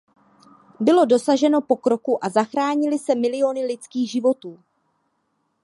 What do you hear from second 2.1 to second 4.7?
a zachránily se miliony lidských životů.